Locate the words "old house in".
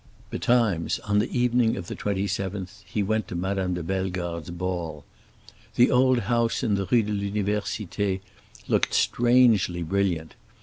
5.91-6.73